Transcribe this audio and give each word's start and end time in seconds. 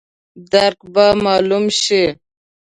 درک 0.51 0.79
به 0.93 1.05
مالوم 1.23 1.65
شي. 1.81 2.03